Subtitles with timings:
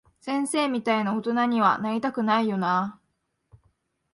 [0.19, 3.57] 先生みたいな大人には、なりたくないよなぁ。